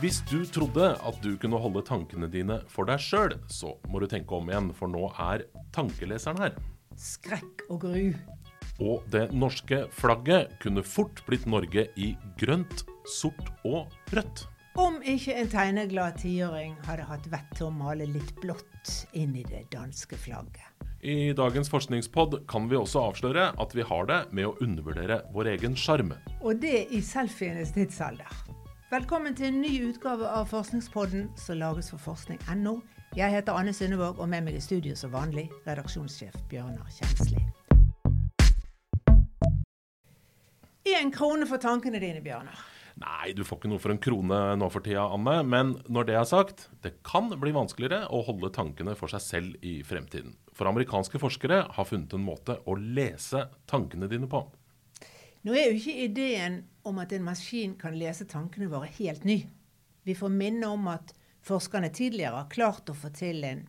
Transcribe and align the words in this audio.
Hvis 0.00 0.22
du 0.24 0.46
trodde 0.48 0.94
at 0.96 1.16
du 1.20 1.34
kunne 1.36 1.58
holde 1.60 1.82
tankene 1.84 2.24
dine 2.32 2.54
for 2.72 2.88
deg 2.88 3.02
sjøl, 3.04 3.34
så 3.52 3.74
må 3.92 4.00
du 4.00 4.06
tenke 4.08 4.32
om 4.32 4.46
igjen, 4.48 4.70
for 4.72 4.88
nå 4.88 5.10
er 5.20 5.42
tankeleseren 5.76 6.38
her. 6.40 6.54
Skrekk 6.96 7.66
og 7.66 7.82
gru. 7.82 8.06
Og 8.80 9.04
det 9.12 9.26
norske 9.36 9.82
flagget 9.92 10.54
kunne 10.62 10.80
fort 10.88 11.20
blitt 11.26 11.44
Norge 11.44 11.84
i 12.00 12.14
grønt, 12.40 12.86
sort 13.04 13.50
og 13.68 13.92
rødt. 14.16 14.46
Om 14.80 15.02
ikke 15.04 15.34
en 15.36 15.50
tegneglad 15.52 16.16
tiåring 16.22 16.78
hadde 16.86 17.04
hatt 17.04 17.28
vett 17.28 17.52
til 17.58 17.68
å 17.68 17.74
male 17.74 18.06
litt 18.08 18.32
blått 18.40 19.02
inn 19.12 19.34
i 19.36 19.44
det 19.44 19.66
danske 19.74 20.16
flagget. 20.16 20.64
I 21.04 21.34
dagens 21.36 21.68
forskningspod 21.72 22.38
kan 22.48 22.72
vi 22.72 22.80
også 22.80 23.04
avsløre 23.10 23.50
at 23.60 23.76
vi 23.76 23.84
har 23.84 24.08
det 24.08 24.22
med 24.32 24.48
å 24.48 24.56
undervurdere 24.64 25.26
vår 25.36 25.52
egen 25.58 25.76
sjarm. 25.76 26.14
Og 26.40 26.56
det 26.64 26.86
i 26.88 27.02
selfienes 27.04 27.76
tidsalder. 27.76 28.49
Velkommen 28.90 29.36
til 29.38 29.46
en 29.46 29.60
ny 29.62 29.68
utgave 29.86 30.26
av 30.26 30.48
Forskningspodden 30.50 31.28
som 31.38 31.60
lages 31.60 31.92
for 31.92 32.02
forskning.no. 32.02 32.72
Jeg 33.14 33.30
heter 33.30 33.54
Anne 33.54 33.70
Sundevåg, 33.70 34.18
og 34.18 34.26
med 34.26 34.42
meg 34.48 34.56
i 34.58 34.62
studio 34.64 34.96
som 34.98 35.12
vanlig 35.14 35.44
redaksjonssjef 35.62 36.34
Bjørnar 36.50 36.88
Kjensli. 36.96 37.38
Én 40.90 41.14
krone 41.14 41.46
for 41.46 41.62
tankene 41.62 42.00
dine, 42.02 42.18
Bjørnar. 42.24 42.64
Nei, 42.98 43.30
du 43.30 43.44
får 43.46 43.60
ikke 43.60 43.70
noe 43.70 43.84
for 43.84 43.94
en 43.94 44.02
krone 44.02 44.40
nå 44.58 44.70
for 44.74 44.82
tida, 44.82 45.06
Anne. 45.06 45.38
Men 45.46 45.76
når 45.86 46.10
det 46.10 46.18
er 46.18 46.26
sagt, 46.26 46.66
det 46.82 46.96
kan 47.06 47.30
bli 47.30 47.54
vanskeligere 47.54 48.10
å 48.10 48.24
holde 48.26 48.50
tankene 48.58 48.98
for 48.98 49.14
seg 49.14 49.22
selv 49.22 49.62
i 49.62 49.84
fremtiden. 49.86 50.34
For 50.50 50.66
amerikanske 50.66 51.22
forskere 51.22 51.62
har 51.78 51.86
funnet 51.86 52.18
en 52.18 52.26
måte 52.26 52.58
å 52.66 52.74
lese 52.74 53.46
tankene 53.70 54.10
dine 54.10 54.26
på. 54.26 54.48
Nå 55.46 55.54
er 55.54 55.70
jo 55.70 55.78
ikke 55.78 56.08
ideen 56.10 56.64
om 56.82 56.98
at 56.98 57.12
en 57.12 57.24
maskin 57.24 57.74
kan 57.80 57.98
lese 57.98 58.24
tankene 58.24 58.70
våre 58.70 58.88
helt 58.98 59.24
ny. 59.24 59.42
Vi 60.02 60.14
får 60.14 60.28
minne 60.32 60.66
om 60.66 60.88
at 60.88 61.14
forskerne 61.44 61.90
tidligere 61.94 62.42
har 62.42 62.50
klart 62.50 62.90
å 62.90 62.96
få 62.96 63.10
til 63.16 63.44
en 63.44 63.66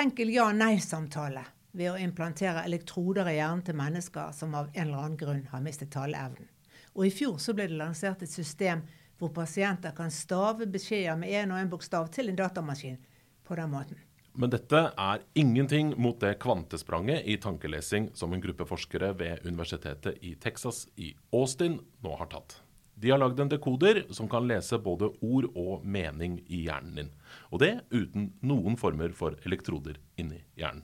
enkel 0.00 0.32
ja-nei-samtale 0.34 1.44
ved 1.74 1.90
å 1.90 1.98
implantere 1.98 2.64
elektroder 2.68 3.30
i 3.30 3.38
hjernen 3.38 3.64
til 3.66 3.78
mennesker 3.78 4.34
som 4.36 4.54
av 4.54 4.68
en 4.72 4.86
eller 4.86 5.00
annen 5.00 5.18
grunn 5.18 5.46
har 5.50 5.64
mistet 5.64 5.92
taleevnen. 5.94 6.46
Og 6.94 7.08
i 7.08 7.14
fjor 7.14 7.40
så 7.42 7.54
ble 7.56 7.66
det 7.70 7.78
lansert 7.80 8.22
et 8.22 8.30
system 8.30 8.84
hvor 9.18 9.32
pasienter 9.34 9.94
kan 9.96 10.12
stave 10.14 10.66
beskjeder 10.70 11.18
med 11.18 11.32
én 11.34 11.50
og 11.50 11.58
én 11.58 11.70
bokstav 11.70 12.10
til 12.14 12.30
en 12.30 12.38
datamaskin 12.38 13.00
på 13.44 13.58
den 13.58 13.70
måten. 13.70 13.98
Men 14.34 14.50
dette 14.50 14.78
er 14.98 15.22
ingenting 15.38 15.92
mot 16.00 16.18
det 16.18 16.32
kvantespranget 16.42 17.22
i 17.30 17.36
tankelesing 17.38 18.08
som 18.18 18.32
en 18.34 18.40
gruppe 18.42 18.66
forskere 18.66 19.12
ved 19.14 19.44
universitetet 19.46 20.18
i 20.26 20.32
Texas 20.34 20.88
i 20.98 21.12
Austin 21.30 21.76
nå 22.02 22.16
har 22.18 22.32
tatt. 22.32 22.56
De 22.98 23.12
har 23.12 23.20
lagd 23.22 23.38
en 23.42 23.50
dekoder 23.50 24.00
som 24.14 24.26
kan 24.30 24.46
lese 24.46 24.78
både 24.82 25.12
ord 25.22 25.46
og 25.54 25.84
mening 25.86 26.40
i 26.46 26.64
hjernen 26.66 26.96
din. 26.98 27.12
Og 27.54 27.62
det 27.62 27.72
uten 27.94 28.32
noen 28.42 28.78
former 28.78 29.14
for 29.14 29.38
elektroder 29.46 30.00
inni 30.18 30.40
hjernen. 30.58 30.82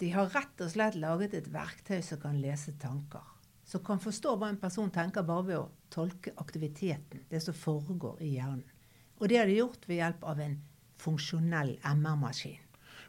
De 0.00 0.08
har 0.10 0.30
rett 0.32 0.62
og 0.64 0.72
slett 0.72 0.98
laget 0.98 1.36
et 1.36 1.50
verktøy 1.52 2.00
som 2.02 2.18
kan 2.22 2.38
lese 2.40 2.74
tanker. 2.82 3.22
Som 3.62 3.84
kan 3.86 4.02
forstå 4.02 4.34
hva 4.34 4.48
en 4.50 4.58
person 4.58 4.90
tenker 4.90 5.26
bare 5.26 5.46
ved 5.46 5.58
å 5.60 5.68
tolke 5.92 6.32
aktiviteten, 6.40 7.26
det 7.30 7.42
som 7.44 7.54
foregår 7.54 8.22
i 8.26 8.32
hjernen. 8.38 8.66
Og 9.20 9.28
det 9.28 9.38
har 9.38 9.46
de 9.46 9.58
gjort 9.60 9.86
ved 9.86 10.00
hjelp 10.00 10.24
av 10.26 10.40
en 10.42 10.56
funksjonell 11.00 11.76
MR-maskin. 11.82 12.58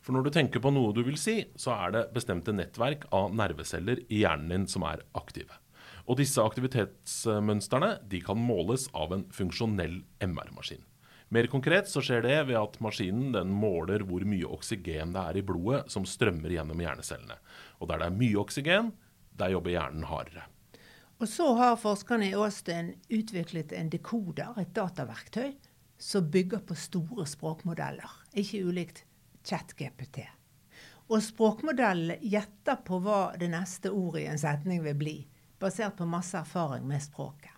For 0.02 0.16
når 0.16 0.25
du 0.25 0.34
tenker 0.34 0.64
på 0.64 0.72
noe 0.73 0.94
du 0.95 1.03
vil 1.06 1.20
si, 1.20 1.44
så 1.59 1.75
er 1.75 1.94
det 1.94 2.08
bestemte 2.16 2.53
nettverk 2.56 3.06
av 3.14 3.36
nerveceller 3.38 4.02
i 4.09 4.23
hjernen 4.23 4.50
din 4.50 4.70
som 4.72 4.86
er 4.89 5.03
aktive. 5.17 5.53
Og 6.09 6.17
disse 6.17 6.42
aktivitetsmønstrene 6.42 8.00
de 8.09 8.22
kan 8.25 8.39
måles 8.42 8.88
av 8.97 9.14
en 9.14 9.28
funksjonell 9.34 10.02
MR-maskin. 10.25 10.81
Mer 11.31 11.47
konkret 11.47 11.88
så 11.88 12.02
skjer 12.03 12.25
det 12.25 12.39
ved 12.50 12.58
at 12.59 12.73
maskinen 12.84 13.30
den 13.31 13.53
måler 13.56 14.03
hvor 14.03 14.25
mye 14.28 14.50
oksygen 14.52 15.14
det 15.16 15.22
er 15.22 15.38
i 15.39 15.45
blodet 15.47 15.85
som 15.94 16.03
strømmer 16.03 16.51
gjennom 16.51 16.81
hjernecellene. 16.81 17.38
Og 17.80 17.88
der 17.88 18.01
det 18.01 18.09
er 18.09 18.18
mye 18.18 18.41
oksygen, 18.41 18.90
der 19.40 19.53
jobber 19.53 19.72
hjernen 19.72 20.09
hardere. 20.09 20.44
Og 21.22 21.30
så 21.30 21.46
har 21.56 21.78
forskerne 21.80 22.31
i 22.31 22.35
Austin 22.35 22.96
utviklet 23.13 23.72
en 23.78 23.94
dekoder, 23.94 24.57
et 24.59 24.74
dataverktøy, 24.75 25.53
som 26.01 26.31
bygger 26.31 26.59
på 26.66 26.75
store 26.75 27.28
språkmodeller, 27.29 28.09
ikke 28.34 28.63
ulikt 28.66 29.03
ChatGPT. 29.45 30.23
Og 31.13 31.22
språkmodellen 31.22 32.23
gjetter 32.25 32.79
på 32.88 32.97
hva 33.06 33.35
det 33.38 33.51
neste 33.53 33.91
ordet 33.94 34.23
i 34.23 34.29
en 34.31 34.41
setning 34.41 34.81
vil 34.81 34.97
bli, 34.97 35.16
basert 35.62 36.00
på 36.00 36.07
masse 36.09 36.39
erfaring 36.39 36.88
med 36.89 37.03
språket. 37.06 37.53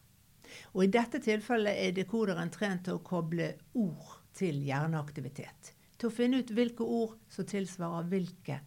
Og 0.75 0.83
I 0.83 0.91
dette 0.91 1.21
tilfellet 1.23 1.79
er 1.85 1.95
dekoderen 1.95 2.51
trent 2.51 2.83
til 2.87 2.99
å 2.99 3.05
koble 3.05 3.53
ord 3.79 4.19
til 4.35 4.59
hjerneaktivitet. 4.67 5.71
Til 5.95 6.11
å 6.11 6.13
finne 6.13 6.43
ut 6.43 6.51
hvilke 6.51 6.83
ord 6.83 7.15
som 7.31 7.47
tilsvarer 7.47 8.09
hvilke 8.11 8.59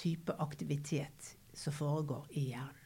type 0.00 0.38
aktivitet 0.40 1.34
som 1.52 1.76
foregår 1.76 2.30
i 2.32 2.48
hjernen. 2.54 2.81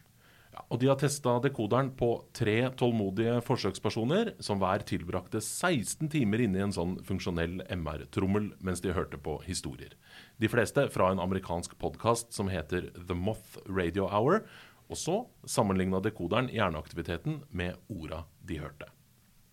Og 0.71 0.81
De 0.81 0.89
har 0.89 0.97
testa 0.99 1.37
dekoderen 1.45 1.91
på 1.99 2.09
tre 2.35 2.57
tålmodige 2.79 3.39
forsøkspersoner, 3.45 4.33
som 4.43 4.61
hver 4.63 4.83
tilbrakte 4.89 5.41
16 5.43 6.09
timer 6.13 6.43
inne 6.47 6.59
i 6.59 6.65
en 6.65 6.75
sånn 6.75 6.97
funksjonell 7.07 7.61
MR-trommel 7.77 8.51
mens 8.65 8.83
de 8.85 8.95
hørte 8.97 9.21
på 9.21 9.39
historier. 9.47 9.95
De 10.41 10.51
fleste 10.51 10.89
fra 10.95 11.11
en 11.13 11.23
amerikansk 11.23 11.77
podkast 11.83 12.33
som 12.37 12.51
heter 12.53 12.91
The 12.97 13.15
Moth 13.15 13.61
Radio 13.69 14.09
Hour. 14.09 14.43
Og 14.87 14.99
så 15.01 15.17
sammenligna 15.51 15.99
dekoderen 16.01 16.49
hjerneaktiviteten 16.53 17.41
med 17.51 17.79
orda 17.91 18.23
de 18.47 18.61
hørte. 18.63 18.91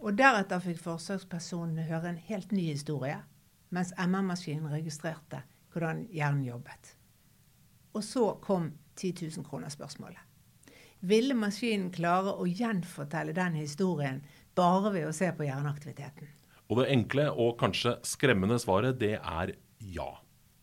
Og 0.04 0.18
Deretter 0.20 0.62
fikk 0.62 0.82
forsøkspersonene 0.84 1.88
høre 1.88 2.12
en 2.12 2.20
helt 2.28 2.52
ny 2.54 2.68
historie, 2.70 3.18
mens 3.74 3.96
MR-maskinen 3.98 4.70
registrerte 4.70 5.42
hvordan 5.74 6.06
hjernen 6.14 6.46
jobbet. 6.46 6.94
Og 7.98 8.06
så 8.06 8.28
kom 8.44 8.70
10 9.00 9.16
000 9.40 9.48
kroner-spørsmålet 9.48 10.33
ville 11.04 11.36
maskinen 11.36 11.92
klare 11.94 12.34
å 12.40 12.48
gjenfortelle 12.48 13.36
den 13.36 13.60
historien 13.60 14.22
bare 14.56 14.94
ved 14.94 15.10
å 15.10 15.16
se 15.16 15.30
på 15.36 15.46
hjerneaktiviteten? 15.48 16.32
Og 16.72 16.80
det 16.80 16.90
enkle 16.94 17.28
og 17.32 17.58
kanskje 17.60 17.98
skremmende 18.08 18.58
svaret, 18.62 18.98
det 19.02 19.18
er 19.20 19.56
ja. 19.94 20.10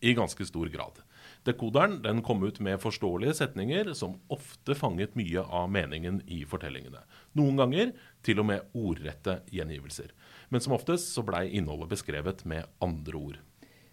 I 0.00 0.14
ganske 0.16 0.46
stor 0.48 0.70
grad. 0.72 1.02
Dekoderen 1.44 1.98
den 2.04 2.22
kom 2.24 2.40
ut 2.44 2.58
med 2.60 2.80
forståelige 2.80 3.34
setninger 3.36 3.92
som 3.96 4.16
ofte 4.32 4.74
fanget 4.76 5.12
mye 5.16 5.42
av 5.44 5.68
meningen 5.72 6.22
i 6.28 6.42
fortellingene. 6.48 7.02
Noen 7.36 7.60
ganger 7.60 7.92
til 8.24 8.40
og 8.40 8.48
med 8.48 8.72
ordrette 8.76 9.42
gjengivelser. 9.52 10.12
Men 10.48 10.64
som 10.64 10.76
oftest 10.76 11.12
så 11.14 11.24
blei 11.24 11.46
innholdet 11.56 11.92
beskrevet 11.92 12.44
med 12.48 12.68
andre 12.84 13.20
ord. 13.20 13.38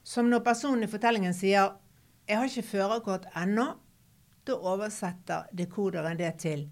Som 0.03 0.31
når 0.31 0.45
personen 0.47 0.87
i 0.87 0.91
fortellingen 0.91 1.35
sier 1.35 1.75
'Jeg 2.27 2.37
har 2.37 2.45
ikke 2.45 2.71
førerkort 2.71 3.25
ennå, 3.35 3.75
da 4.47 4.57
oversetter 4.73 5.49
dekoderen 5.51 6.19
det 6.19 6.33
til 6.43 6.67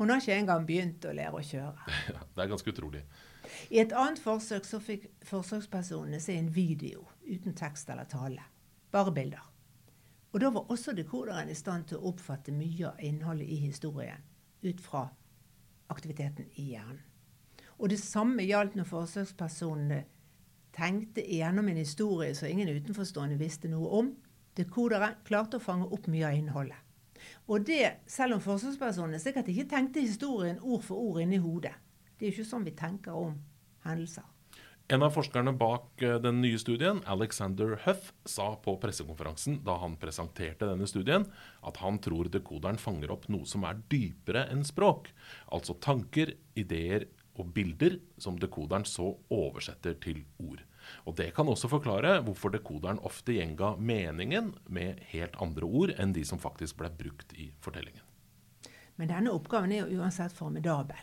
Hun 0.00 0.08
har 0.08 0.22
ikke 0.22 0.36
engang 0.38 0.62
begynt 0.64 1.04
å 1.04 1.12
lære 1.12 1.36
å 1.36 1.44
kjøre. 1.44 1.86
Ja, 2.14 2.22
det 2.24 2.42
er 2.42 2.48
ganske 2.48 2.72
utrolig. 2.72 3.02
I 3.68 3.82
et 3.82 3.92
annet 3.92 4.22
forsøk 4.22 4.64
så 4.64 4.80
fikk 4.80 5.10
forsøkspersonene 5.28 6.20
se 6.22 6.38
en 6.38 6.48
video 6.54 7.04
uten 7.26 7.52
tekst 7.56 7.90
eller 7.92 8.08
tale. 8.08 8.46
Bare 8.90 9.12
bilder. 9.12 9.44
Og 10.32 10.40
da 10.40 10.50
var 10.54 10.70
også 10.70 10.94
dekoderen 10.96 11.50
i 11.50 11.58
stand 11.58 11.90
til 11.90 11.98
å 11.98 12.12
oppfatte 12.14 12.54
mye 12.54 12.92
av 12.92 13.04
innholdet 13.04 13.50
i 13.50 13.58
historien 13.60 14.24
ut 14.62 14.80
fra 14.80 15.08
aktiviteten 15.90 16.48
i 16.56 16.70
hjernen. 16.72 17.02
Og 17.80 17.88
det 17.88 17.98
samme 18.00 18.44
gjaldt 18.44 18.76
når 18.76 18.88
forsøkspersonene 18.88 20.02
tenkte 20.76 21.24
igjennom 21.24 21.68
en 21.68 21.80
historie 21.80 22.34
som 22.36 22.50
ingen 22.50 22.68
utenforstående 22.68 23.38
visste 23.40 23.70
noe 23.72 23.88
om. 24.00 24.12
Dekoderen 24.56 25.16
klarte 25.24 25.58
å 25.58 25.64
fange 25.64 25.88
opp 25.88 26.06
mye 26.10 26.28
av 26.28 26.36
innholdet. 26.36 26.76
Og 27.48 27.64
det 27.66 27.96
selv 28.10 28.36
om 28.36 28.42
forsvarspersonene 28.44 29.20
sikkert 29.22 29.48
ikke 29.52 29.68
tenkte 29.70 30.04
historien 30.04 30.60
ord 30.62 30.84
for 30.86 31.00
ord 31.00 31.22
inni 31.24 31.40
hodet. 31.42 31.74
Det 32.16 32.26
er 32.26 32.30
jo 32.30 32.40
ikke 32.40 32.50
sånn 32.50 32.66
vi 32.66 32.76
tenker 32.76 33.16
om 33.16 33.38
hendelser. 33.86 34.26
En 34.90 35.04
av 35.06 35.12
forskerne 35.14 35.52
bak 35.54 36.02
eh, 36.02 36.16
den 36.18 36.40
nye 36.42 36.58
studien, 36.58 36.98
Alexander 37.06 37.76
Huff, 37.84 38.08
sa 38.26 38.48
på 38.58 38.74
pressekonferansen 38.82 39.60
da 39.62 39.76
han 39.78 39.94
presenterte 40.02 40.66
denne 40.66 40.88
studien, 40.90 41.28
at 41.62 41.78
han 41.78 42.00
tror 42.02 42.26
dekoderen 42.32 42.80
fanger 42.80 43.12
opp 43.14 43.28
noe 43.30 43.46
som 43.46 43.62
er 43.68 43.78
dypere 43.92 44.48
enn 44.50 44.66
språk. 44.66 45.12
Altså 45.54 45.78
tanker, 45.78 46.34
ideer 46.58 47.06
og 47.38 47.52
bilder 47.54 48.00
som 48.18 48.40
dekoderen 48.42 48.88
så 48.88 49.12
oversetter 49.30 49.94
til 50.02 50.24
ord. 50.42 50.64
Og 51.06 51.16
Det 51.16 51.30
kan 51.34 51.48
også 51.48 51.70
forklare 51.70 52.20
hvorfor 52.26 52.52
dekoderen 52.54 53.00
ofte 53.06 53.34
gjenga 53.36 53.74
meningen 53.76 54.54
med 54.68 55.00
helt 55.12 55.36
andre 55.42 55.66
ord 55.66 55.94
enn 55.96 56.14
de 56.16 56.24
som 56.26 56.40
faktisk 56.42 56.80
ble 56.80 56.90
brukt 56.90 57.34
i 57.34 57.50
fortellingen. 57.60 58.04
Men 59.00 59.08
denne 59.08 59.32
oppgaven 59.32 59.72
er 59.72 59.86
jo 59.86 60.02
uansett 60.02 60.34
formidabel, 60.36 61.00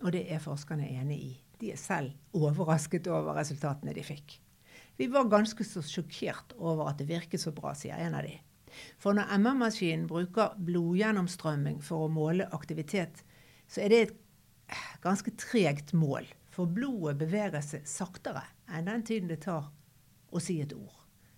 og 0.00 0.12
det 0.14 0.24
er 0.32 0.40
forskerne 0.40 0.88
enig 0.88 1.18
i. 1.20 1.32
De 1.60 1.72
er 1.74 1.80
selv 1.80 2.14
overrasket 2.38 3.08
over 3.10 3.36
resultatene 3.36 3.92
de 3.92 4.04
fikk. 4.06 4.38
Vi 4.98 5.06
var 5.12 5.28
ganske 5.30 5.64
så 5.66 5.82
sjokkert 5.84 6.54
over 6.58 6.88
at 6.90 6.98
det 6.98 7.08
virket 7.10 7.42
så 7.42 7.52
bra, 7.54 7.74
sier 7.76 8.00
en 8.00 8.16
av 8.18 8.24
de. 8.26 8.32
For 9.00 9.16
når 9.16 9.30
MR-maskinen 9.38 10.06
bruker 10.10 10.56
blodgjennomstrømming 10.64 11.82
for 11.84 12.06
å 12.06 12.12
måle 12.12 12.48
aktivitet, 12.54 13.22
så 13.68 13.84
er 13.84 13.92
det 13.92 14.00
et 14.06 14.16
ganske 15.04 15.32
tregt 15.40 15.94
mål 15.96 16.26
For 16.58 16.66
blodet 16.66 17.20
beveger 17.20 17.62
seg 17.62 17.84
saktere 17.86 18.42
enn 18.74 18.88
den 18.88 19.04
tiden 19.06 19.30
det 19.30 19.44
tar 19.44 19.68
å 20.34 20.40
si 20.42 20.56
et 20.58 20.74
ord. 20.74 20.96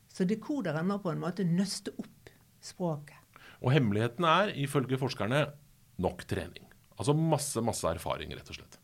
Så 0.09 0.25
dekoderen 0.25 0.89
må 0.89 0.97
på 1.05 1.13
en 1.13 1.21
måte 1.21 1.45
nøste 1.45 1.93
opp 2.01 2.33
språket. 2.65 3.19
Og 3.61 3.75
hemmeligheten 3.75 4.25
er, 4.25 4.55
ifølge 4.57 4.97
forskerne, 4.97 5.43
nok 6.01 6.25
trening. 6.25 6.65
Altså 6.97 7.13
masse, 7.13 7.61
masse 7.61 7.85
erfaring, 7.93 8.33
rett 8.33 8.49
og 8.49 8.57
slett. 8.57 8.81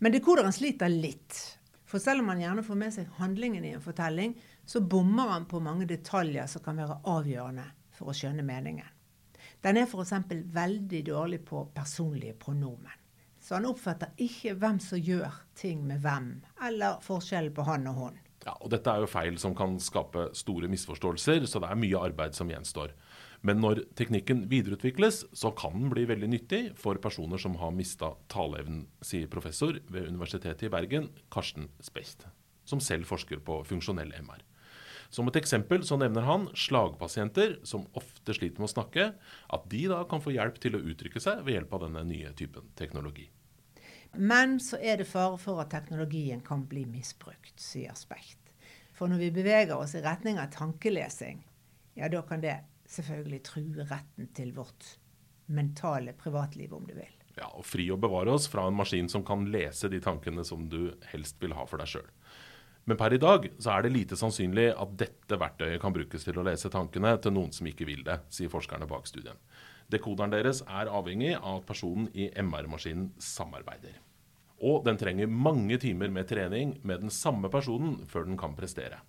Men 0.00 0.16
dekoderen 0.16 0.56
sliter 0.56 0.88
litt. 0.88 1.36
For 1.84 2.00
selv 2.00 2.24
om 2.24 2.32
man 2.32 2.40
gjerne 2.40 2.64
får 2.64 2.80
med 2.80 2.96
seg 2.96 3.12
handlingen 3.20 3.68
i 3.68 3.76
en 3.76 3.84
fortelling, 3.84 4.32
så 4.64 4.80
bommer 4.80 5.34
han 5.34 5.44
på 5.46 5.60
mange 5.60 5.84
detaljer 5.92 6.48
som 6.50 6.64
kan 6.64 6.80
være 6.80 7.02
avgjørende 7.04 7.68
for 7.98 8.10
å 8.10 8.16
skjønne 8.16 8.48
meningen. 8.48 8.88
Den 9.60 9.76
er 9.76 9.84
f.eks. 9.84 10.16
veldig 10.56 11.04
dårlig 11.12 11.44
på 11.44 11.68
personlige 11.76 12.40
pronomen. 12.40 12.96
Så 13.46 13.54
han 13.54 13.68
oppfatter 13.68 14.10
ikke 14.18 14.56
hvem 14.58 14.80
som 14.82 14.98
gjør 14.98 15.34
ting 15.54 15.84
med 15.86 16.00
hvem, 16.02 16.32
eller 16.66 16.96
forskjellen 17.04 17.54
på 17.54 17.62
han 17.68 17.84
og 17.86 18.00
hun. 18.00 18.16
Ja, 18.42 18.56
og 18.58 18.72
Dette 18.72 18.90
er 18.90 19.04
jo 19.04 19.10
feil 19.10 19.36
som 19.38 19.54
kan 19.58 19.76
skape 19.82 20.32
store 20.34 20.66
misforståelser, 20.70 21.46
så 21.46 21.62
det 21.62 21.70
er 21.70 21.78
mye 21.78 22.00
arbeid 22.08 22.34
som 22.34 22.50
gjenstår. 22.50 22.90
Men 23.46 23.60
når 23.62 23.84
teknikken 23.94 24.48
videreutvikles, 24.50 25.20
så 25.30 25.52
kan 25.54 25.76
den 25.78 25.92
bli 25.92 26.08
veldig 26.10 26.32
nyttig 26.32 26.60
for 26.80 26.98
personer 27.02 27.38
som 27.38 27.54
har 27.60 27.74
mista 27.74 28.16
taleevnen, 28.32 28.88
sier 28.98 29.30
professor 29.30 29.78
ved 29.94 30.10
Universitetet 30.10 30.66
i 30.66 30.72
Bergen, 30.72 31.12
Karsten 31.30 31.70
Specht, 31.78 32.26
som 32.66 32.82
selv 32.82 33.06
forsker 33.06 33.38
på 33.46 33.60
funksjonell 33.68 34.10
MR. 34.26 34.42
Som 35.16 35.30
et 35.30 35.36
eksempel 35.40 35.80
så 35.88 35.96
nevner 35.96 36.26
han 36.26 36.42
slagpasienter 36.52 37.54
som 37.64 37.86
ofte 37.96 38.34
sliter 38.36 38.60
med 38.60 38.68
å 38.68 38.74
snakke, 38.74 39.04
at 39.56 39.62
de 39.72 39.86
da 39.88 40.02
kan 40.10 40.20
få 40.20 40.34
hjelp 40.34 40.58
til 40.60 40.76
å 40.76 40.82
uttrykke 40.92 41.22
seg 41.24 41.40
ved 41.46 41.56
hjelp 41.56 41.72
av 41.72 41.86
denne 41.86 42.02
nye 42.04 42.34
typen 42.36 42.66
teknologi. 42.76 43.24
Men 44.12 44.58
så 44.60 44.76
er 44.76 45.00
det 45.00 45.08
fare 45.08 45.38
for 45.40 45.62
at 45.62 45.72
teknologien 45.72 46.42
kan 46.44 46.66
bli 46.68 46.84
misbrukt, 46.88 47.54
sier 47.60 47.96
Specht. 47.96 48.52
For 48.96 49.08
når 49.08 49.24
vi 49.24 49.32
beveger 49.38 49.76
oss 49.76 49.96
i 49.96 50.04
retning 50.04 50.36
av 50.40 50.52
tankelesing, 50.52 51.40
ja, 51.96 52.12
da 52.12 52.20
kan 52.28 52.44
det 52.44 52.58
selvfølgelig 52.92 53.40
true 53.48 53.88
retten 53.88 54.28
til 54.36 54.52
vårt 54.56 54.98
mentale 55.48 56.12
privatliv, 56.12 56.76
om 56.76 56.84
du 56.84 56.92
vil. 56.96 57.12
Ja, 57.40 57.48
og 57.56 57.64
Fri 57.68 57.88
å 57.92 57.96
bevare 58.00 58.36
oss 58.36 58.50
fra 58.52 58.68
en 58.68 58.76
maskin 58.76 59.08
som 59.12 59.24
kan 59.24 59.48
lese 59.52 59.88
de 59.92 60.00
tankene 60.04 60.44
som 60.44 60.68
du 60.72 60.92
helst 61.08 61.40
vil 61.40 61.56
ha 61.56 61.64
for 61.68 61.80
deg 61.80 61.96
sjøl. 61.96 62.08
Men 62.86 62.98
per 63.00 63.16
i 63.16 63.18
dag 63.18 63.48
så 63.58 63.72
er 63.74 63.82
det 63.82 63.94
lite 63.94 64.16
sannsynlig 64.18 64.68
at 64.70 64.92
dette 65.00 65.38
verktøyet 65.40 65.80
kan 65.82 65.94
brukes 65.94 66.22
til 66.22 66.38
å 66.38 66.44
lese 66.46 66.70
tankene 66.70 67.16
til 67.18 67.34
noen 67.34 67.50
som 67.54 67.66
ikke 67.66 67.88
vil 67.88 68.04
det, 68.06 68.20
sier 68.30 68.52
forskerne 68.52 68.86
bak 68.86 69.08
studien. 69.10 69.38
Dekoderen 69.90 70.30
deres 70.30 70.62
er 70.62 70.90
avhengig 70.90 71.32
av 71.36 71.60
at 71.60 71.66
personen 71.66 72.06
i 72.14 72.28
MR-maskinen 72.30 73.10
samarbeider. 73.22 73.98
Og 74.62 74.86
den 74.86 74.98
trenger 74.98 75.28
mange 75.30 75.78
timer 75.82 76.14
med 76.14 76.30
trening 76.30 76.76
med 76.86 77.02
den 77.02 77.12
samme 77.12 77.50
personen 77.52 77.98
før 78.08 78.30
den 78.30 78.38
kan 78.38 78.54
prestere. 78.56 79.02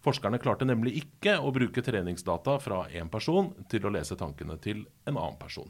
Forskerne 0.00 0.38
klarte 0.40 0.64
nemlig 0.64 0.94
ikke 1.02 1.34
å 1.44 1.50
bruke 1.52 1.82
treningsdata 1.84 2.54
fra 2.64 2.86
én 2.96 3.10
person 3.12 3.50
til 3.68 3.84
å 3.84 3.92
lese 3.92 4.16
tankene 4.16 4.56
til 4.64 4.86
en 5.04 5.18
annen 5.18 5.36
person. 5.40 5.68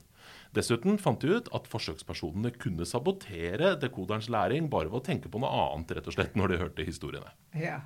Dessuten 0.55 0.99
fant 1.03 1.23
de 1.23 1.41
ut 1.41 1.49
at 1.56 1.67
forsøkspersonene 1.71 2.53
kunne 2.55 2.87
sabotere 2.87 3.73
dekoderens 3.82 4.31
læring 4.31 4.69
bare 4.71 4.91
ved 4.91 5.00
å 5.00 5.06
tenke 5.09 5.31
på 5.31 5.43
noe 5.43 5.50
annet, 5.50 5.97
rett 5.99 6.11
og 6.11 6.15
slett, 6.15 6.38
når 6.38 6.53
de 6.53 6.61
hørte 6.62 6.87
historiene. 6.87 7.35
Ja, 7.59 7.81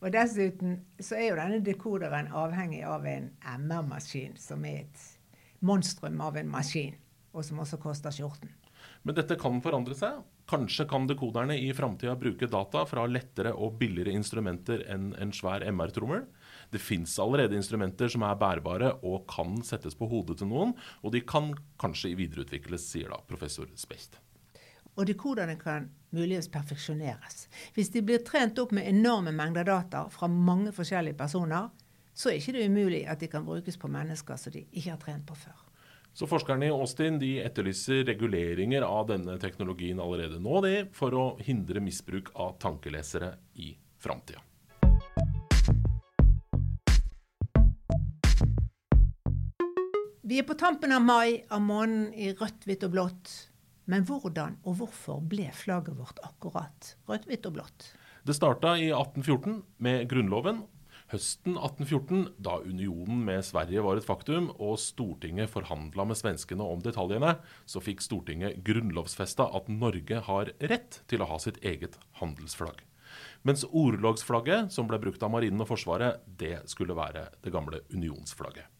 og 0.00 0.14
dessuten 0.16 0.78
så 0.96 1.18
er 1.18 1.26
jo 1.28 1.38
denne 1.40 1.60
dekoderen 1.64 2.32
avhengig 2.32 2.80
av 2.88 3.04
en 3.08 3.30
MR-maskin, 3.44 4.38
som 4.40 4.64
er 4.64 4.86
et 4.86 5.06
monstrum 5.60 6.20
av 6.24 6.40
en 6.40 6.48
maskin, 6.48 6.96
og 7.36 7.44
som 7.44 7.60
også 7.60 7.80
koster 7.82 8.14
skjorten. 8.14 8.52
Men 9.04 9.16
dette 9.16 9.36
kan 9.40 9.60
forandre 9.64 9.96
seg. 9.96 10.20
Kanskje 10.50 10.84
kan 10.90 11.04
dekoderne 11.06 11.54
i 11.58 11.68
framtida 11.74 12.16
bruke 12.18 12.48
data 12.50 12.80
fra 12.88 13.04
lettere 13.06 13.52
og 13.54 13.76
billigere 13.78 14.16
instrumenter 14.18 14.82
enn 14.90 15.12
en 15.22 15.30
svær 15.36 15.62
MR-trommel. 15.70 16.24
Det 16.74 16.80
fins 16.82 17.12
allerede 17.22 17.54
instrumenter 17.54 18.10
som 18.10 18.24
er 18.26 18.38
bærbare 18.40 18.96
og 19.06 19.28
kan 19.30 19.60
settes 19.66 19.94
på 19.94 20.08
hodet 20.10 20.40
til 20.40 20.50
noen, 20.50 20.74
og 21.06 21.14
de 21.14 21.22
kan 21.22 21.52
kanskje 21.78 22.16
videreutvikles, 22.18 22.88
sier 22.90 23.14
da 23.14 23.20
professor 23.30 23.70
Specht. 23.78 24.18
Og 24.98 25.06
dekoderne 25.06 25.54
kan 25.60 25.86
muligens 26.10 26.50
perfeksjoneres. 26.50 27.46
Hvis 27.76 27.94
de 27.94 28.02
blir 28.02 28.26
trent 28.26 28.58
opp 28.58 28.74
med 28.74 28.90
enorme 28.90 29.30
mengder 29.30 29.70
data 29.70 30.08
fra 30.10 30.26
mange 30.26 30.74
forskjellige 30.74 31.18
personer, 31.20 31.70
så 32.10 32.32
er 32.32 32.40
det 32.42 32.42
ikke 32.42 32.66
umulig 32.66 33.04
at 33.06 33.22
de 33.22 33.30
kan 33.30 33.46
brukes 33.46 33.78
på 33.78 33.88
mennesker 33.88 34.36
som 34.36 34.52
de 34.52 34.66
ikke 34.66 34.90
har 34.90 34.98
trent 34.98 35.30
på 35.30 35.38
før. 35.46 35.69
Så 36.12 36.26
Forskerne 36.26 36.66
i 36.66 36.72
Austin 36.74 37.18
de 37.20 37.36
etterlyser 37.44 38.02
reguleringer 38.08 38.82
av 38.82 39.06
denne 39.12 39.36
teknologien 39.40 40.00
allerede 40.02 40.40
nå, 40.42 40.60
de, 40.64 40.74
for 40.92 41.14
å 41.14 41.26
hindre 41.44 41.82
misbruk 41.82 42.32
av 42.34 42.56
tankelesere 42.62 43.36
i 43.62 43.72
framtida. 44.02 44.42
Vi 50.30 50.38
er 50.38 50.46
på 50.46 50.54
tampen 50.54 50.92
av 50.94 51.02
mai, 51.02 51.42
av 51.50 51.62
månen 51.62 52.10
i 52.14 52.28
rødt, 52.38 52.66
hvitt 52.66 52.84
og 52.86 52.92
blått. 52.94 53.30
Men 53.90 54.04
hvordan 54.06 54.60
og 54.62 54.76
hvorfor 54.78 55.22
ble 55.26 55.48
flagget 55.56 55.96
vårt 55.98 56.20
akkurat 56.22 56.92
rødt, 57.10 57.26
hvitt 57.26 57.48
og 57.48 57.56
blått? 57.56 57.88
Det 58.22 58.36
starta 58.36 58.76
i 58.78 58.92
1814 58.92 59.56
med 59.82 60.04
Grunnloven, 60.10 60.60
Høsten 61.10 61.56
1814, 61.58 62.36
da 62.38 62.60
unionen 62.62 63.24
med 63.26 63.42
Sverige 63.42 63.82
var 63.82 63.98
et 63.98 64.06
faktum 64.06 64.52
og 64.62 64.76
Stortinget 64.78 65.50
forhandla 65.50 66.04
med 66.06 66.18
svenskene 66.20 66.62
om 66.62 66.84
detaljene, 66.84 67.32
så 67.66 67.82
fikk 67.82 68.04
Stortinget 68.04 68.60
grunnlovfesta 68.66 69.48
at 69.58 69.66
Norge 69.74 70.20
har 70.28 70.52
rett 70.70 71.00
til 71.10 71.24
å 71.24 71.26
ha 71.32 71.38
sitt 71.42 71.58
eget 71.66 71.98
handelsflagg. 72.20 72.84
Mens 73.42 73.64
orlogsflagget, 73.66 74.70
som 74.70 74.86
ble 74.86 75.00
brukt 75.02 75.24
av 75.26 75.32
marinen 75.34 75.64
og 75.64 75.72
Forsvaret, 75.72 76.22
det 76.38 76.60
skulle 76.70 76.94
være 76.94 77.26
det 77.42 77.54
gamle 77.56 77.82
unionsflagget. 77.90 78.70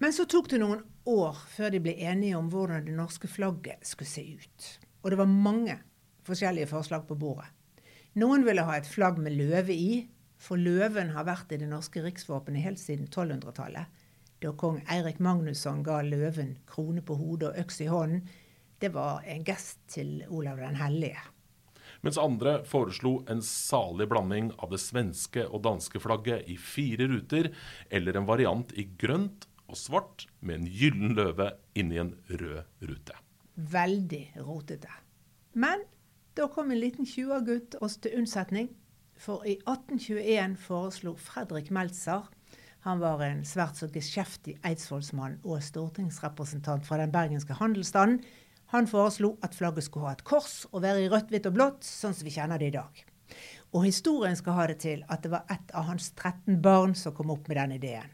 Men 0.00 0.16
så 0.16 0.24
tok 0.24 0.48
det 0.54 0.62
noen 0.62 0.80
år 1.04 1.36
før 1.52 1.76
de 1.76 1.82
ble 1.84 1.92
enige 2.00 2.40
om 2.40 2.48
hvordan 2.48 2.88
det 2.88 2.96
norske 2.96 3.28
flagget 3.28 3.84
skulle 3.86 4.08
se 4.08 4.24
ut. 4.40 4.70
Og 5.04 5.12
det 5.12 5.20
var 5.20 5.28
mange 5.28 5.76
forskjellige 6.24 6.72
forslag 6.72 7.04
på 7.06 7.18
bordet. 7.20 7.52
Noen 8.16 8.48
ville 8.48 8.64
ha 8.64 8.80
et 8.80 8.88
flagg 8.88 9.20
med 9.20 9.36
løve 9.36 9.76
i, 9.76 10.02
for 10.42 10.58
løven 10.58 11.12
har 11.14 11.26
vært 11.28 11.52
i 11.54 11.60
det 11.60 11.68
norske 11.70 12.02
riksvåpenet 12.02 12.64
helt 12.64 12.80
siden 12.82 13.06
1200-tallet. 13.06 14.00
Da 14.42 14.50
kong 14.58 14.80
Eirik 14.90 15.20
Magnusson 15.22 15.84
ga 15.86 16.00
løven 16.02 16.56
krone 16.66 17.04
på 17.06 17.14
hodet 17.20 17.52
og 17.52 17.60
øks 17.62 17.78
i 17.84 17.86
hånden. 17.90 18.24
Det 18.82 18.90
var 18.90 19.22
en 19.30 19.44
gest 19.46 19.78
til 19.94 20.24
Olav 20.26 20.58
den 20.58 20.80
hellige. 20.80 21.22
Mens 22.02 22.18
andre 22.18 22.56
foreslo 22.66 23.20
en 23.30 23.44
salig 23.46 24.08
blanding 24.10 24.50
av 24.58 24.72
det 24.72 24.80
svenske 24.82 25.44
og 25.46 25.62
danske 25.62 26.02
flagget 26.02 26.50
i 26.50 26.56
fire 26.58 27.06
ruter, 27.12 27.52
eller 27.94 28.18
en 28.18 28.26
variant 28.26 28.74
i 28.74 28.88
grønt 28.98 29.46
og 29.70 29.78
svart 29.78 30.26
med 30.40 30.58
en 30.58 30.66
gyllen 30.66 31.14
løve 31.14 31.52
inni 31.78 32.02
en 32.02 32.16
rød 32.26 32.88
rute. 32.88 33.14
Veldig 33.54 34.24
rotete. 34.42 34.90
Men 35.54 35.86
da 36.34 36.48
kom 36.50 36.72
en 36.72 36.82
liten 36.82 37.06
tjuagutt 37.06 37.78
oss 37.84 38.00
til 38.02 38.18
unnsetning. 38.18 38.72
For 39.22 39.44
i 39.46 39.52
1821 39.70 40.56
foreslo 40.58 41.12
Fredrik 41.14 41.68
Meltzer 41.70 42.24
han 42.82 42.98
var 42.98 43.20
en 43.22 43.44
svært 43.46 43.78
så 43.78 43.86
geskjeftig 43.94 44.56
eidsvollsmann 44.66 45.36
og 45.46 45.60
stortingsrepresentant 45.62 46.82
fra 46.88 46.98
den 46.98 47.12
bergenske 47.14 47.54
handelsstanden. 47.54 48.24
Han 48.74 48.88
foreslo 48.90 49.36
at 49.46 49.54
flagget 49.54 49.86
skulle 49.86 50.08
ha 50.08 50.16
et 50.16 50.24
kors 50.26 50.64
og 50.72 50.82
være 50.82 51.04
i 51.04 51.10
rødt, 51.12 51.30
hvitt 51.30 51.46
og 51.46 51.54
blått, 51.54 51.86
sånn 51.86 52.16
som 52.18 52.26
vi 52.26 52.34
kjenner 52.34 52.58
det 52.58 52.72
i 52.72 52.74
dag. 52.74 53.04
Og 53.70 53.86
historien 53.86 54.34
skal 54.34 54.58
ha 54.58 54.64
det 54.72 54.80
til 54.82 55.04
at 55.06 55.22
det 55.22 55.30
var 55.36 55.46
ett 55.54 55.70
av 55.70 55.86
hans 55.92 56.10
13 56.16 56.58
barn 56.64 56.96
som 56.98 57.14
kom 57.14 57.30
opp 57.30 57.46
med 57.46 57.60
den 57.60 57.76
ideen. 57.78 58.10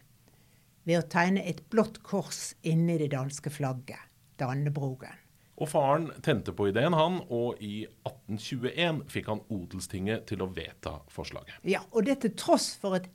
Ved 0.84 1.00
å 1.00 1.08
tegne 1.08 1.46
et 1.48 1.64
blått 1.72 2.02
kors 2.04 2.50
inni 2.68 2.98
det 3.00 3.14
danske 3.16 3.48
flagget, 3.54 4.04
Dannebrogen. 4.36 5.27
Og 5.58 5.66
faren 5.66 6.10
tente 6.22 6.52
på 6.54 6.68
ideen, 6.70 6.94
han, 6.94 7.18
og 7.34 7.58
i 7.64 7.82
1821 8.06 9.00
fikk 9.10 9.30
han 9.32 9.40
Odelstinget 9.50 10.28
til 10.30 10.44
å 10.44 10.50
vedta 10.54 11.00
forslaget. 11.10 11.56
Ja, 11.66 11.82
og 11.90 12.06
det 12.06 12.20
til 12.22 12.34
tross 12.38 12.70
for 12.78 12.94
et, 13.00 13.08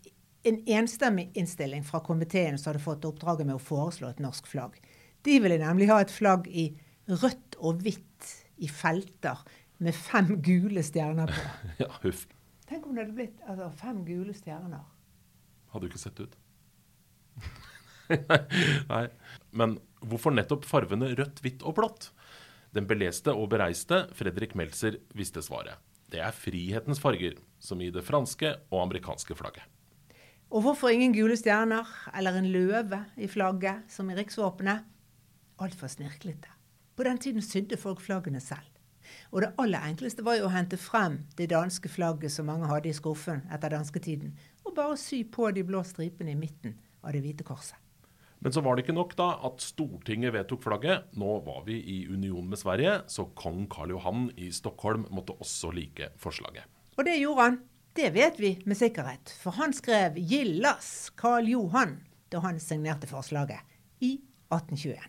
en 0.44 0.60
enstemmig 0.76 1.30
innstilling 1.40 1.86
fra 1.88 2.04
komiteen 2.04 2.60
som 2.60 2.74
hadde 2.74 2.84
fått 2.84 3.08
oppdraget 3.08 3.48
med 3.48 3.56
å 3.56 3.64
foreslå 3.64 4.12
et 4.12 4.20
norsk 4.24 4.50
flagg. 4.52 4.76
De 5.24 5.38
ville 5.40 5.62
nemlig 5.62 5.88
ha 5.88 6.02
et 6.04 6.12
flagg 6.12 6.50
i 6.52 6.74
rødt 7.08 7.56
og 7.64 7.80
hvitt 7.86 8.32
i 8.64 8.68
felter 8.68 9.40
med 9.84 9.96
fem 9.96 10.36
gule 10.44 10.84
stjerner 10.84 11.32
på. 11.32 11.44
ja, 11.84 11.90
huff. 12.04 12.26
Tenk 12.68 12.88
om 12.88 12.96
det 12.96 13.06
hadde 13.06 13.16
blitt 13.16 13.40
altså, 13.48 13.70
fem 13.80 14.04
gule 14.08 14.36
stjerner. 14.36 14.84
Hadde 15.72 15.88
du 15.88 15.92
ikke 15.92 16.04
sett 16.04 16.20
ut. 16.20 16.36
Nei. 18.92 19.06
Men 19.56 19.78
hvorfor 20.04 20.36
nettopp 20.36 20.68
farvene 20.68 21.14
rødt, 21.16 21.40
hvitt 21.44 21.64
og 21.64 21.78
blått? 21.80 22.12
Den 22.74 22.88
beleste 22.90 23.34
og 23.38 23.52
bereiste 23.52 24.08
Fredrik 24.18 24.56
Meltzer 24.58 24.98
visste 25.14 25.44
svaret. 25.46 25.78
Det 26.10 26.22
er 26.22 26.34
frihetens 26.34 27.02
farger, 27.02 27.36
som 27.62 27.82
i 27.82 27.92
det 27.94 28.02
franske 28.06 28.50
og 28.72 28.80
amerikanske 28.88 29.38
flagget. 29.38 29.66
Og 30.54 30.62
hvorfor 30.66 30.94
ingen 30.94 31.14
gule 31.14 31.38
stjerner 31.38 31.90
eller 32.18 32.38
en 32.38 32.50
løve 32.54 33.00
i 33.18 33.30
flagget, 33.30 33.86
som 33.90 34.10
i 34.10 34.18
riksvåpenet? 34.18 34.86
Altfor 35.62 35.90
snirklete. 35.90 36.50
På 36.96 37.06
den 37.06 37.18
tiden 37.18 37.42
sydde 37.42 37.78
folk 37.78 38.02
flaggene 38.02 38.42
selv. 38.42 38.66
Og 39.30 39.42
det 39.42 39.54
aller 39.62 39.86
enkleste 39.90 40.26
var 40.26 40.38
jo 40.40 40.50
å 40.50 40.54
hente 40.54 40.78
frem 40.78 41.20
det 41.38 41.52
danske 41.54 41.90
flagget 41.90 42.34
som 42.34 42.50
mange 42.50 42.70
hadde 42.70 42.90
i 42.90 42.98
skuffen 42.98 43.46
etter 43.54 43.74
dansketiden, 43.74 44.34
og 44.66 44.78
bare 44.78 44.98
sy 44.98 45.24
på 45.30 45.52
de 45.54 45.66
blå 45.66 45.82
stripene 45.86 46.34
i 46.34 46.40
midten 46.40 46.78
av 47.04 47.14
det 47.14 47.22
hvite 47.26 47.46
korset. 47.46 47.83
Men 48.44 48.52
så 48.52 48.60
var 48.62 48.76
det 48.76 48.84
ikke 48.84 48.96
nok 48.98 49.14
da 49.16 49.30
at 49.48 49.62
Stortinget 49.64 50.34
vedtok 50.36 50.66
flagget. 50.66 51.06
Nå 51.16 51.38
var 51.46 51.62
vi 51.64 51.78
i 51.80 52.02
union 52.12 52.50
med 52.52 52.60
Sverige, 52.60 52.98
så 53.08 53.30
kong 53.40 53.70
Karl 53.72 53.94
Johan 53.96 54.26
i 54.36 54.50
Stockholm 54.52 55.06
måtte 55.16 55.38
også 55.40 55.72
like 55.72 56.10
forslaget. 56.20 56.68
Og 57.00 57.08
det 57.08 57.16
gjorde 57.22 57.46
han. 57.48 57.58
Det 57.96 58.10
vet 58.12 58.42
vi 58.42 58.52
med 58.68 58.76
sikkerhet, 58.76 59.32
for 59.40 59.56
han 59.56 59.72
skrev 59.72 60.20
'Gillas 60.20 61.14
Karl 61.16 61.48
Johan' 61.48 62.02
da 62.34 62.44
han 62.44 62.60
signerte 62.60 63.08
forslaget 63.08 63.64
i 64.02 64.20
1821. 64.52 65.00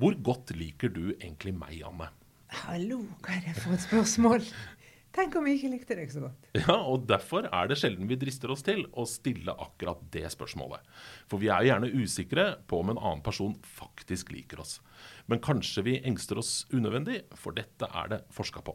Hvor 0.00 0.22
godt 0.24 0.56
liker 0.56 0.88
du 0.88 1.12
egentlig 1.20 1.52
meg, 1.54 1.82
Anne? 1.84 2.08
Hallo, 2.48 3.04
hva 3.20 3.36
er 3.36 3.44
det 3.50 3.60
for 3.60 3.76
et 3.76 3.84
spørsmål? 3.84 4.40
Tenk 5.12 5.34
om 5.36 5.44
jeg 5.44 5.58
ikke 5.58 5.70
likte 5.74 5.96
deg 5.98 6.12
så 6.12 6.22
godt. 6.24 6.46
Ja, 6.62 6.76
og 6.88 7.04
Derfor 7.08 7.44
er 7.44 7.68
det 7.68 7.76
sjelden 7.80 8.08
vi 8.08 8.16
drister 8.20 8.52
oss 8.54 8.64
til 8.64 8.86
å 8.96 9.04
stille 9.08 9.52
akkurat 9.52 10.00
det 10.14 10.24
spørsmålet. 10.32 10.86
For 11.28 11.42
vi 11.42 11.50
er 11.52 11.60
jo 11.60 11.72
gjerne 11.72 11.90
usikre 11.92 12.46
på 12.68 12.80
om 12.80 12.94
en 12.94 13.00
annen 13.00 13.24
person 13.24 13.52
faktisk 13.66 14.32
liker 14.32 14.62
oss. 14.64 14.78
Men 15.28 15.42
kanskje 15.44 15.84
vi 15.84 15.98
engster 16.08 16.40
oss 16.40 16.62
unødvendig, 16.72 17.26
for 17.36 17.52
dette 17.56 17.88
er 17.92 18.08
det 18.14 18.22
forska 18.32 18.64
på. 18.64 18.74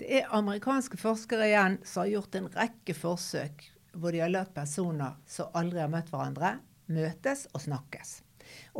Det 0.00 0.08
er 0.18 0.32
amerikanske 0.34 0.96
forskere 0.98 1.50
igjen 1.50 1.76
som 1.84 2.02
har 2.02 2.14
gjort 2.14 2.38
en 2.38 2.48
rekke 2.56 2.96
forsøk 2.96 3.68
hvor 3.92 4.14
de 4.14 4.22
har 4.24 4.32
latt 4.32 4.54
personer 4.56 5.18
som 5.28 5.52
aldri 5.58 5.82
har 5.82 5.90
møtt 5.92 6.08
hverandre, 6.08 6.54
møtes 6.88 7.44
og 7.52 7.60
snakkes. 7.66 8.22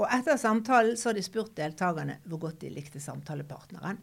Og 0.00 0.09
etter 0.09 0.41
samtalen 0.41 0.97
så 0.97 1.11
har 1.11 1.19
de 1.21 1.25
spurt 1.25 1.52
deltakerne 1.57 2.17
hvor 2.25 2.41
godt 2.47 2.62
de 2.64 2.73
likte 2.73 3.00
samtalepartneren 3.00 4.00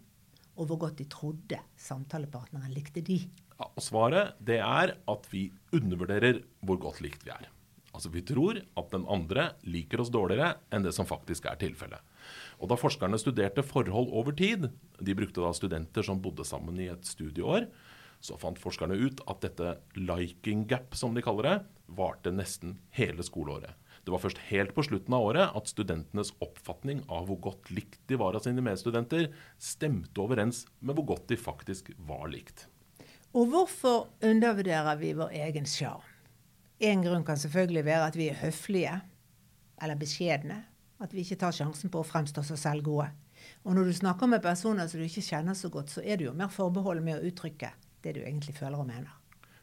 og 0.60 0.68
hvor 0.68 0.82
godt 0.86 1.00
de 1.00 1.08
trodde 1.12 1.60
samtalepartneren 1.80 2.74
likte 2.76 3.04
de. 3.06 3.22
Ja, 3.56 3.68
og 3.70 3.84
Svaret 3.84 4.36
det 4.44 4.60
er 4.64 4.98
at 5.00 5.32
vi 5.32 5.48
undervurderer 5.76 6.44
hvor 6.66 6.80
godt 6.82 7.02
likt 7.04 7.26
vi 7.26 7.34
er. 7.36 7.48
Altså 7.90 8.12
Vi 8.14 8.22
tror 8.22 8.60
at 8.60 8.92
den 8.94 9.06
andre 9.10 9.50
liker 9.66 10.04
oss 10.04 10.12
dårligere 10.14 10.60
enn 10.72 10.86
det 10.86 10.94
som 10.96 11.08
faktisk 11.10 11.48
er 11.50 11.58
tilfellet. 11.60 12.00
Og 12.60 12.70
Da 12.70 12.78
forskerne 12.78 13.18
studerte 13.18 13.64
forhold 13.64 14.12
over 14.14 14.36
tid, 14.36 14.70
de 15.02 15.16
brukte 15.16 15.42
da 15.42 15.52
studenter 15.56 16.06
som 16.06 16.22
bodde 16.22 16.46
sammen 16.46 16.80
i 16.80 16.92
et 16.92 17.08
studieår, 17.08 17.68
så 18.22 18.36
fant 18.38 18.60
forskerne 18.60 18.98
ut 19.00 19.22
at 19.32 19.42
dette 19.42 19.78
liking 19.96 20.66
gap, 20.68 20.94
som 20.96 21.16
de 21.16 21.24
kaller 21.24 21.48
det, 21.48 21.58
varte 21.88 22.34
nesten 22.36 22.78
hele 22.92 23.24
skoleåret. 23.24 23.72
Det 24.10 24.16
var 24.16 24.24
først 24.24 24.40
helt 24.50 24.72
på 24.74 24.82
slutten 24.82 25.14
av 25.14 25.22
året 25.22 25.52
at 25.54 25.68
studentenes 25.70 26.32
oppfatning 26.42 27.04
av 27.14 27.28
hvor 27.30 27.38
godt 27.44 27.68
likt 27.70 28.00
de 28.10 28.18
var 28.18 28.34
av 28.34 28.42
sine 28.42 28.64
medstudenter, 28.66 29.28
stemte 29.62 30.24
overens 30.24 30.64
med 30.82 30.98
hvor 30.98 31.12
godt 31.12 31.28
de 31.30 31.38
faktisk 31.38 31.92
var 32.08 32.24
likt. 32.34 32.64
Og 33.38 33.52
hvorfor 33.52 34.08
undervurderer 34.26 34.98
vi 34.98 35.12
vår 35.14 35.36
egen 35.44 35.70
sjarm? 35.70 36.02
En 36.82 37.06
grunn 37.06 37.28
kan 37.28 37.38
selvfølgelig 37.38 37.86
være 37.86 38.10
at 38.10 38.18
vi 38.18 38.32
er 38.32 38.42
høflige 38.42 38.96
eller 39.78 40.02
beskjedne. 40.02 40.58
At 41.06 41.14
vi 41.14 41.22
ikke 41.22 41.38
tar 41.46 41.54
sjansen 41.54 41.94
på 41.94 42.02
å 42.02 42.10
fremstå 42.10 42.42
så 42.50 42.58
selvgode. 42.58 43.12
Og 43.62 43.78
når 43.78 43.92
du 43.92 44.00
snakker 44.00 44.34
med 44.34 44.42
personer 44.42 44.90
som 44.90 44.98
du 44.98 45.06
ikke 45.06 45.28
kjenner 45.30 45.54
så 45.54 45.70
godt, 45.70 45.94
så 45.94 46.02
er 46.02 46.18
du 46.18 46.32
jo 46.32 46.34
mer 46.34 46.50
forbeholden 46.50 47.06
med 47.06 47.20
å 47.20 47.30
uttrykke 47.30 47.76
det 48.02 48.18
du 48.18 48.24
egentlig 48.26 48.58
føler 48.58 48.82
og 48.82 48.90
mener. 48.90 49.19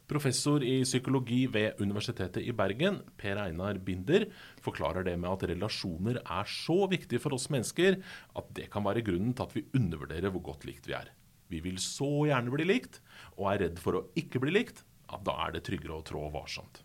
Professor 0.07 0.63
i 0.63 0.85
psykologi 0.87 1.41
ved 1.51 1.81
Universitetet 1.83 2.45
i 2.47 2.53
Bergen, 2.55 3.01
Per 3.19 3.39
Einar 3.41 3.75
Binder, 3.83 4.23
forklarer 4.63 5.03
det 5.03 5.17
med 5.19 5.33
at 5.33 5.43
relasjoner 5.51 6.21
er 6.23 6.47
så 6.47 6.85
viktige 6.87 7.19
for 7.19 7.35
oss 7.35 7.49
mennesker 7.51 7.97
at 8.39 8.53
det 8.55 8.69
kan 8.71 8.85
være 8.87 9.03
grunnen 9.03 9.33
til 9.35 9.43
at 9.43 9.55
vi 9.57 9.65
undervurderer 9.75 10.31
hvor 10.31 10.45
godt 10.53 10.63
likt 10.69 10.87
vi 10.87 10.95
er. 10.95 11.11
Vi 11.51 11.59
vil 11.63 11.75
så 11.83 12.07
gjerne 12.29 12.53
bli 12.53 12.67
likt, 12.67 13.01
og 13.35 13.49
er 13.51 13.65
redd 13.65 13.81
for 13.83 13.99
å 13.99 14.05
ikke 14.19 14.39
bli 14.43 14.55
likt. 14.55 14.85
at 15.07 15.21
da 15.23 15.31
er 15.45 15.53
det 15.55 15.61
tryggere 15.63 15.95
å 15.95 16.03
trå 16.03 16.25
varsomt. 16.33 16.81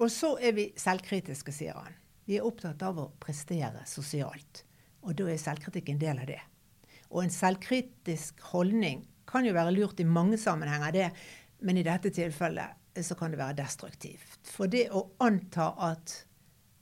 Og 0.00 0.08
så 0.08 0.38
er 0.40 0.54
vi 0.56 0.70
selvkritiske, 0.72 1.52
sier 1.52 1.76
han. 1.76 1.92
Vi 2.24 2.38
er 2.38 2.46
opptatt 2.48 2.80
av 2.80 2.96
å 2.96 3.10
prestere 3.20 3.82
sosialt. 3.84 4.62
Og 5.04 5.12
da 5.18 5.26
er 5.28 5.36
selvkritikk 5.36 5.90
en 5.92 6.00
del 6.00 6.22
av 6.22 6.30
det. 6.30 6.38
Og 7.12 7.26
en 7.26 7.34
selvkritisk 7.34 8.40
holdning 8.54 9.04
kan 9.28 9.44
jo 9.44 9.52
være 9.52 9.74
lurt 9.76 10.00
i 10.00 10.08
mange 10.08 10.38
sammenhenger. 10.40 10.92
det 10.92 11.12
men 11.62 11.78
i 11.78 11.86
dette 11.86 12.12
tilfellet 12.14 13.02
så 13.06 13.16
kan 13.16 13.32
det 13.32 13.40
være 13.40 13.60
destruktivt. 13.62 14.38
For 14.52 14.70
det 14.70 14.88
å 14.92 15.06
anta 15.24 15.72
at 15.80 16.14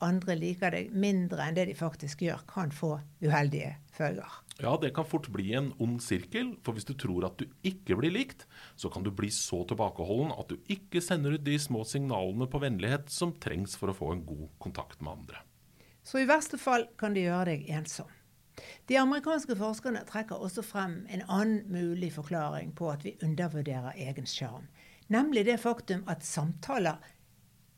andre 0.04 0.36
liker 0.38 0.72
deg 0.74 0.94
mindre 0.96 1.44
enn 1.44 1.56
det 1.58 1.68
de 1.68 1.76
faktisk 1.76 2.24
gjør, 2.24 2.42
kan 2.48 2.72
få 2.74 2.96
uheldige 3.22 3.74
følger. 3.94 4.38
Ja, 4.60 4.74
det 4.80 4.92
kan 4.96 5.06
fort 5.08 5.28
bli 5.32 5.52
en 5.56 5.70
ond 5.80 6.00
sirkel. 6.04 6.52
For 6.64 6.76
hvis 6.76 6.88
du 6.88 6.92
tror 6.98 7.24
at 7.28 7.40
du 7.40 7.46
ikke 7.66 7.96
blir 8.00 8.12
likt, 8.12 8.46
så 8.76 8.90
kan 8.92 9.04
du 9.04 9.12
bli 9.14 9.30
så 9.32 9.62
tilbakeholden 9.68 10.34
at 10.36 10.52
du 10.52 10.72
ikke 10.72 11.02
sender 11.04 11.36
ut 11.36 11.44
de 11.46 11.56
små 11.60 11.84
signalene 11.88 12.48
på 12.50 12.60
vennlighet 12.60 13.08
som 13.12 13.32
trengs 13.40 13.76
for 13.80 13.92
å 13.92 13.96
få 13.96 14.12
en 14.14 14.24
god 14.26 14.48
kontakt 14.60 15.00
med 15.00 15.14
andre. 15.14 15.44
Så 16.04 16.20
i 16.20 16.28
verste 16.28 16.60
fall 16.60 16.88
kan 17.00 17.16
det 17.16 17.26
gjøre 17.28 17.54
deg 17.54 17.68
ensom. 17.76 18.08
De 18.88 18.98
amerikanske 19.00 19.56
forskerne 19.58 20.02
trekker 20.08 20.40
også 20.40 20.64
frem 20.66 21.00
en 21.08 21.24
annen 21.28 21.64
mulig 21.72 22.12
forklaring 22.16 22.74
på 22.76 22.90
at 22.92 23.04
vi 23.06 23.16
undervurderer 23.24 23.96
egen 23.96 24.28
sjarm. 24.28 24.68
Nemlig 25.10 25.46
det 25.48 25.60
faktum 25.62 26.04
at 26.10 26.24
samtaler 26.26 27.00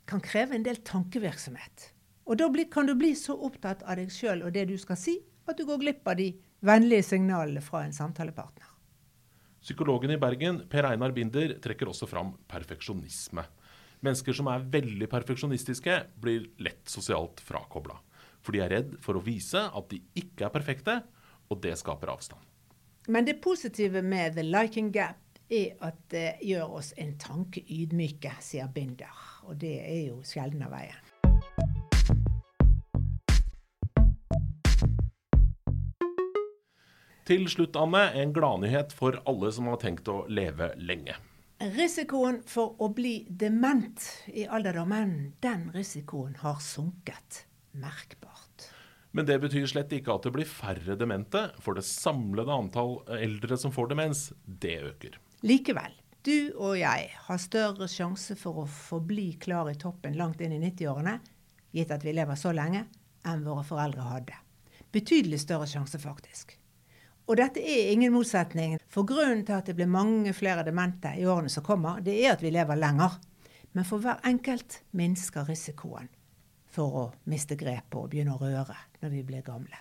kan 0.08 0.20
kreve 0.20 0.56
en 0.56 0.66
del 0.66 0.82
tankevirksomhet. 0.84 1.92
Og 2.26 2.38
da 2.38 2.48
kan 2.70 2.86
du 2.86 2.94
bli 2.94 3.14
så 3.18 3.34
opptatt 3.34 3.82
av 3.82 3.96
deg 3.98 4.12
sjøl 4.12 4.44
og 4.46 4.52
det 4.54 4.68
du 4.70 4.76
skal 4.78 4.98
si, 5.00 5.18
at 5.48 5.58
du 5.58 5.64
går 5.66 5.80
glipp 5.82 6.06
av 6.06 6.18
de 6.20 6.32
vennlige 6.62 7.02
signalene 7.02 7.62
fra 7.64 7.82
en 7.86 7.94
samtalepartner. 7.94 8.68
Psykologen 9.62 10.10
i 10.10 10.18
Bergen, 10.18 10.64
Per 10.70 10.86
Einar 10.88 11.12
Binder, 11.14 11.56
trekker 11.62 11.90
også 11.90 12.08
fram 12.10 12.32
perfeksjonisme. 12.50 13.44
Mennesker 14.02 14.34
som 14.34 14.48
er 14.50 14.64
veldig 14.66 15.06
perfeksjonistiske, 15.10 15.98
blir 16.18 16.48
lett 16.62 16.90
sosialt 16.90 17.40
frakobla. 17.46 18.00
For 18.42 18.54
de 18.54 18.62
er 18.64 18.72
redd 18.74 18.96
for 19.02 19.18
å 19.18 19.24
vise 19.24 19.60
at 19.70 19.90
de 19.92 20.00
ikke 20.18 20.48
er 20.48 20.54
perfekte, 20.54 20.96
og 21.50 21.60
det 21.62 21.76
skaper 21.78 22.10
avstand. 22.12 22.40
Men 23.08 23.26
det 23.26 23.40
positive 23.42 24.02
med 24.02 24.34
the 24.34 24.44
liking 24.46 24.92
gap 24.94 25.18
er 25.52 25.74
at 25.84 25.98
det 26.10 26.28
gjør 26.46 26.78
oss 26.78 26.92
en 26.98 27.16
tanke 27.18 27.62
ydmyke, 27.66 28.32
sier 28.40 28.70
Binder. 28.72 29.10
Og 29.46 29.58
det 29.60 29.74
er 29.82 30.04
jo 30.08 30.20
sjelden 30.26 30.62
av 30.66 30.74
veien. 30.74 31.08
Til 37.26 37.46
slutt, 37.50 37.76
Anne, 37.78 38.08
en 38.18 38.32
gladnyhet 38.34 38.94
for 38.96 39.20
alle 39.30 39.52
som 39.54 39.70
har 39.70 39.78
tenkt 39.82 40.08
å 40.10 40.24
leve 40.26 40.72
lenge. 40.82 41.14
Risikoen 41.62 42.40
for 42.50 42.74
å 42.82 42.88
bli 42.90 43.20
dement 43.28 44.02
i 44.34 44.48
alderdommen, 44.50 45.36
den 45.42 45.68
risikoen 45.74 46.34
har 46.42 46.58
sunket 46.58 47.44
merkbart. 47.72 48.68
Men 49.12 49.26
det 49.28 49.38
betyr 49.42 49.66
slett 49.68 49.92
ikke 49.92 50.14
at 50.14 50.24
det 50.24 50.32
blir 50.32 50.48
færre 50.48 50.96
demente, 50.96 51.50
for 51.60 51.76
det 51.76 51.84
samlede 51.84 52.52
antall 52.54 52.96
eldre 53.12 53.58
som 53.60 53.74
får 53.74 53.90
demens, 53.92 54.30
det 54.44 54.78
øker. 54.88 55.18
Likevel, 55.44 55.92
du 56.24 56.54
og 56.54 56.78
jeg 56.80 57.10
har 57.26 57.42
større 57.42 57.88
sjanse 57.92 58.36
for 58.40 58.62
å 58.62 58.70
forbli 58.70 59.34
klar 59.42 59.68
i 59.68 59.76
toppen 59.76 60.16
langt 60.16 60.40
inn 60.40 60.54
i 60.56 60.62
90-årene, 60.62 61.18
gitt 61.76 61.92
at 61.92 62.06
vi 62.06 62.14
lever 62.16 62.40
så 62.40 62.54
lenge, 62.56 62.86
enn 63.28 63.44
våre 63.44 63.66
foreldre 63.68 64.06
hadde. 64.08 64.38
Betydelig 64.92 65.42
større 65.44 65.68
sjanse, 65.68 66.00
faktisk. 66.00 66.56
Og 67.28 67.36
dette 67.38 67.60
er 67.60 67.92
ingen 67.92 68.14
motsetning, 68.16 68.78
for 68.88 69.06
grunnen 69.08 69.44
til 69.46 69.58
at 69.58 69.68
det 69.68 69.76
blir 69.76 69.92
mange 69.92 70.32
flere 70.36 70.64
demente 70.66 71.12
i 71.20 71.28
årene 71.28 71.52
som 71.52 71.64
kommer, 71.66 72.00
det 72.00 72.16
er 72.24 72.32
at 72.32 72.42
vi 72.42 72.50
lever 72.54 72.80
lenger. 72.80 73.20
Men 73.76 73.86
for 73.88 74.00
hver 74.04 74.24
enkelt 74.28 74.80
minsker 74.96 75.46
risikoen 75.48 76.10
for 76.72 76.98
å 76.98 77.06
miste 77.28 77.58
grepet 77.60 77.98
og 77.98 78.10
begynne 78.12 78.36
å 78.36 78.42
røre 78.42 78.76
når 79.02 79.16
vi 79.16 79.24
blir 79.28 79.44
gamle. 79.46 79.78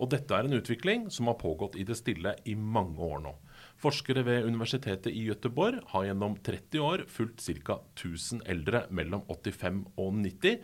Og 0.00 0.08
dette 0.14 0.32
er 0.32 0.46
en 0.48 0.56
utvikling 0.56 1.08
som 1.12 1.28
har 1.28 1.36
pågått 1.40 1.76
i 1.76 1.84
det 1.84 1.98
stille 1.98 2.32
i 2.48 2.54
mange 2.56 3.04
år 3.04 3.20
nå. 3.20 3.34
Forskere 3.80 4.24
ved 4.24 4.46
Universitetet 4.48 5.12
i 5.12 5.26
Gøteborg 5.26 5.82
har 5.92 6.06
gjennom 6.06 6.38
30 6.40 6.84
år 6.84 7.04
fulgt 7.08 7.44
ca. 7.66 7.76
1000 7.98 8.40
eldre 8.48 8.86
mellom 8.88 9.26
85 9.28 9.82
og 10.00 10.14
90, 10.22 10.62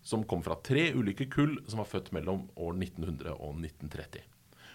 som 0.00 0.24
kom 0.24 0.40
fra 0.44 0.56
tre 0.64 0.90
ulike 0.96 1.28
kull 1.28 1.58
som 1.68 1.82
var 1.82 1.90
født 1.90 2.12
mellom 2.16 2.46
år 2.56 2.72
1900 2.78 3.36
og 3.36 3.60
1930. 3.60 4.24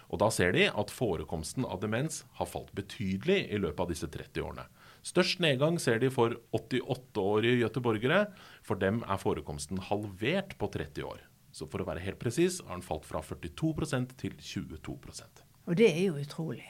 Og 0.06 0.20
Da 0.22 0.30
ser 0.30 0.52
de 0.54 0.68
at 0.70 0.94
forekomsten 0.94 1.66
av 1.66 1.80
demens 1.82 2.22
har 2.38 2.46
falt 2.46 2.70
betydelig 2.78 3.40
i 3.50 3.58
løpet 3.58 3.80
av 3.82 3.90
disse 3.90 4.06
30 4.06 4.44
årene. 4.46 4.68
Størst 5.06 5.38
nedgang 5.42 5.76
ser 5.78 6.00
de 6.02 6.08
for 6.10 6.34
88-årige 6.56 7.60
gøteborgere. 7.60 8.24
For 8.66 8.78
dem 8.80 9.04
er 9.06 9.20
forekomsten 9.22 9.78
halvert 9.88 10.56
på 10.58 10.68
30 10.74 11.06
år. 11.06 11.20
Så 11.54 11.68
for 11.70 11.82
å 11.82 11.86
være 11.88 12.02
helt 12.04 12.18
presis 12.20 12.58
har 12.66 12.74
den 12.74 12.84
falt 12.84 13.06
fra 13.06 13.22
42% 13.24 14.16
til 14.18 14.34
22% 14.42 15.44
Og 15.66 15.78
det 15.78 15.88
er 15.88 16.02
jo 16.08 16.18
utrolig. 16.20 16.66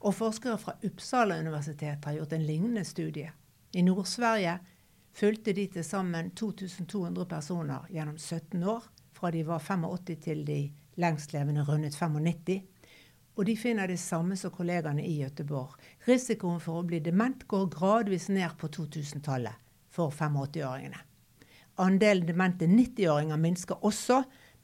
Og 0.00 0.16
forskere 0.16 0.58
fra 0.58 0.74
Uppsala 0.84 1.38
universitet 1.38 2.04
har 2.04 2.16
gjort 2.18 2.34
en 2.34 2.44
lignende 2.44 2.84
studie. 2.84 3.30
I 3.76 3.84
Nord-Sverige 3.86 4.58
fulgte 5.14 5.54
de 5.54 5.66
til 5.70 5.84
sammen 5.84 6.32
2200 6.34 7.26
personer 7.28 7.86
gjennom 7.92 8.18
17 8.18 8.64
år, 8.64 8.82
fra 9.14 9.30
de 9.30 9.44
var 9.46 9.60
85 9.60 10.20
til 10.24 10.44
de 10.48 10.60
lengstlevende 11.00 11.64
rundet 11.68 11.94
95. 11.94 12.62
Og 13.40 13.46
de 13.48 13.54
finner 13.56 13.88
det 13.88 13.96
samme 13.96 14.36
som 14.36 14.52
kollegaene 14.52 15.00
i 15.00 15.14
Gøteborg. 15.22 15.78
Risikoen 16.04 16.58
for 16.60 16.82
å 16.82 16.84
bli 16.84 16.98
dement 17.00 17.46
går 17.48 17.70
gradvis 17.72 18.26
ned 18.28 18.52
på 18.60 18.68
2000-tallet 18.68 19.56
for 19.88 20.12
85-åringene. 20.12 21.00
Andelen 21.80 22.28
demente 22.28 22.68
90-åringer 22.68 23.40
minsker 23.40 23.80
også, 23.88 24.18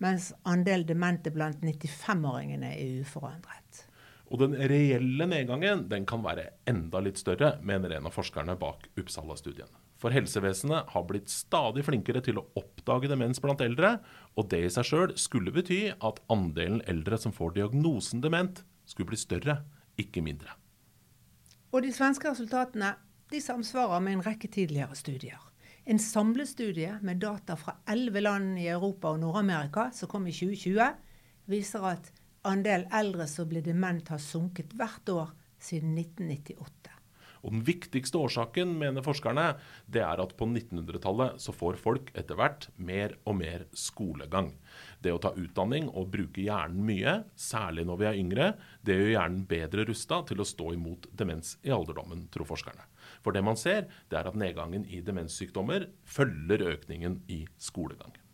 mens 0.04 0.28
andelen 0.44 0.84
demente 0.90 1.32
blant 1.32 1.64
95-åringene 1.64 2.74
er 2.76 3.00
uforandret. 3.00 3.86
Og 4.28 4.44
den 4.44 4.58
reelle 4.68 5.30
nedgangen 5.30 5.86
den 5.88 6.04
kan 6.04 6.20
være 6.26 6.50
enda 6.68 7.00
litt 7.00 7.16
større, 7.22 7.54
mener 7.64 7.96
en 7.96 8.10
av 8.10 8.12
forskerne 8.12 8.58
bak 8.60 8.90
Uppsala-studien. 9.00 9.72
For 9.96 10.12
helsevesenet 10.12 10.92
har 10.92 11.06
blitt 11.08 11.30
stadig 11.32 11.86
flinkere 11.86 12.20
til 12.24 12.40
å 12.40 12.44
oppdage 12.60 13.08
demens 13.08 13.40
blant 13.40 13.62
eldre, 13.64 13.96
og 14.36 14.50
det 14.52 14.60
i 14.66 14.72
seg 14.72 14.88
sjøl 14.90 15.14
skulle 15.20 15.54
bety 15.54 15.80
at 15.94 16.20
andelen 16.32 16.82
eldre 16.90 17.18
som 17.20 17.32
får 17.32 17.56
diagnosen 17.56 18.20
dement, 18.24 18.60
skulle 18.86 19.10
bli 19.14 19.18
større, 19.18 19.62
ikke 19.98 20.22
mindre. 20.22 20.52
Og 21.72 21.82
de 21.82 21.90
svenske 21.96 22.28
resultatene 22.28 22.92
de 23.32 23.40
samsvarer 23.42 24.02
med 24.04 24.18
en 24.18 24.24
rekke 24.28 24.48
tidligere 24.52 24.94
studier. 24.94 25.40
En 25.86 25.98
samlestudie 26.02 26.98
med 27.02 27.20
data 27.22 27.56
fra 27.58 27.76
elleve 27.90 28.22
land 28.22 28.58
i 28.58 28.68
Europa 28.70 29.12
og 29.14 29.20
Nord-Amerika 29.22 29.88
som 29.94 30.10
kom 30.10 30.26
i 30.26 30.34
2020, 30.34 30.92
viser 31.50 31.88
at 31.88 32.12
andel 32.46 32.86
eldre 32.94 33.26
som 33.30 33.48
blir 33.50 33.64
dement, 33.66 34.08
har 34.08 34.22
sunket 34.22 34.74
hvert 34.78 35.08
år 35.10 35.32
siden 35.62 35.96
1998. 35.98 36.95
Og 37.46 37.54
Den 37.54 37.62
viktigste 37.62 38.18
årsaken, 38.18 38.72
mener 38.80 39.04
forskerne, 39.06 39.52
det 39.86 40.02
er 40.02 40.18
at 40.18 40.34
på 40.34 40.48
1900-tallet 40.50 41.38
så 41.42 41.54
får 41.54 41.78
folk 41.78 42.10
etter 42.18 42.34
hvert 42.38 42.66
mer 42.74 43.14
og 43.22 43.38
mer 43.38 43.68
skolegang. 43.70 44.50
Det 44.98 45.14
å 45.14 45.22
ta 45.22 45.30
utdanning 45.38 45.86
og 45.92 46.10
bruke 46.10 46.42
hjernen 46.42 46.82
mye, 46.88 47.14
særlig 47.38 47.86
når 47.86 48.02
vi 48.02 48.10
er 48.10 48.20
yngre, 48.24 48.50
det 48.82 48.98
gjør 48.98 49.14
hjernen 49.14 49.46
bedre 49.46 49.86
rusta 49.86 50.20
til 50.26 50.42
å 50.42 50.48
stå 50.48 50.72
imot 50.74 51.06
demens 51.14 51.54
i 51.62 51.70
alderdommen, 51.70 52.26
tror 52.34 52.50
forskerne. 52.50 52.90
For 53.22 53.30
det 53.30 53.46
man 53.46 53.58
ser, 53.60 53.86
det 54.10 54.18
er 54.18 54.26
at 54.26 54.38
nedgangen 54.38 54.82
i 54.90 55.04
demenssykdommer 55.06 55.86
følger 56.02 56.66
økningen 56.74 57.20
i 57.30 57.44
skolegang. 57.62 58.25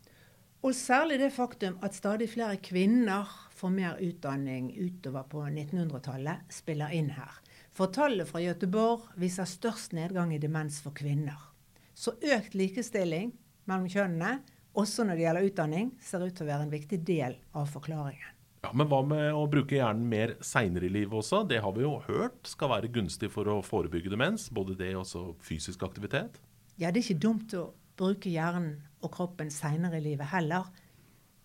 Og 0.63 0.71
særlig 0.71 1.17
det 1.19 1.33
faktum 1.35 1.73
at 1.83 1.95
stadig 1.95 2.29
flere 2.31 2.55
kvinner 2.63 3.27
får 3.51 3.71
mer 3.73 3.97
utdanning 3.99 4.69
utover 4.71 5.25
på 5.27 5.41
1900-tallet, 5.49 6.45
spiller 6.55 6.93
inn 6.95 7.09
her. 7.17 7.33
For 7.75 7.91
tallet 7.91 8.29
fra 8.29 8.39
Gøteborg 8.39 9.09
viser 9.19 9.49
størst 9.49 9.91
nedgang 9.97 10.31
i 10.31 10.39
demens 10.39 10.77
for 10.79 10.95
kvinner. 10.95 11.49
Så 11.93 12.13
økt 12.15 12.55
likestilling 12.55 13.33
mellom 13.67 13.89
kjønnene, 13.91 14.37
også 14.71 15.03
når 15.03 15.19
det 15.19 15.25
gjelder 15.25 15.49
utdanning, 15.49 15.91
ser 15.99 16.23
ut 16.23 16.31
til 16.37 16.47
å 16.47 16.51
være 16.53 16.69
en 16.69 16.71
viktig 16.71 17.01
del 17.11 17.35
av 17.51 17.67
forklaringen. 17.73 18.31
Ja, 18.63 18.71
Men 18.71 18.87
hva 18.87 19.01
med 19.03 19.35
å 19.35 19.43
bruke 19.51 19.75
hjernen 19.75 20.07
mer 20.07 20.37
seinere 20.39 20.87
i 20.87 20.93
livet 20.95 21.19
også? 21.19 21.43
Det 21.43 21.59
har 21.59 21.75
vi 21.75 21.83
jo 21.83 21.97
hørt 22.07 22.39
skal 22.47 22.71
være 22.71 22.93
gunstig 22.95 23.27
for 23.35 23.51
å 23.51 23.59
forebygge 23.67 24.15
demens. 24.15 24.47
Både 24.47 24.79
det 24.79 24.93
og 24.95 25.35
fysisk 25.43 25.83
aktivitet. 25.83 26.39
Ja, 26.79 26.87
det 26.87 27.03
er 27.03 27.09
ikke 27.09 27.25
dumt 27.27 27.59
å 27.59 27.67
bruke 27.99 28.31
hjernen 28.31 28.77
og 29.03 29.11
kroppen 29.13 29.51
seinere 29.53 29.99
i 29.99 30.05
livet 30.07 30.31
heller. 30.31 30.71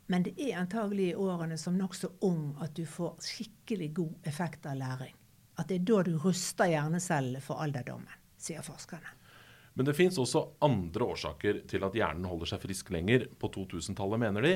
Men 0.09 0.25
det 0.25 0.35
er 0.41 0.57
antagelig 0.63 1.11
i 1.11 1.19
årene 1.21 1.59
som 1.61 1.77
nokså 1.77 2.15
ung 2.25 2.55
at 2.65 2.75
du 2.79 2.87
får 2.89 3.19
skikkelig 3.25 3.91
god 3.99 4.29
effekt 4.31 4.67
av 4.67 4.79
læring. 4.81 5.15
At 5.59 5.69
det 5.69 5.81
er 5.81 5.87
da 5.91 6.03
du 6.07 6.15
ruster 6.23 6.71
hjernecellene 6.71 7.43
for 7.45 7.61
alderdommen, 7.61 8.15
sier 8.41 8.65
forskerne. 8.65 9.19
Men 9.79 9.87
det 9.87 9.95
fins 9.95 10.17
også 10.19 10.41
andre 10.65 11.07
årsaker 11.13 11.61
til 11.71 11.85
at 11.87 11.95
hjernen 11.95 12.27
holder 12.27 12.51
seg 12.51 12.63
frisk 12.65 12.89
lenger. 12.95 13.29
På 13.39 13.51
2000-tallet, 13.55 14.23
mener 14.23 14.43
de. 14.43 14.55